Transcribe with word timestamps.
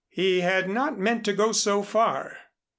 He 0.09 0.39
had 0.41 0.67
not 0.67 0.97
meant 0.97 1.23
to 1.25 1.33
go 1.33 1.51
so 1.51 1.83
far. 1.83 2.35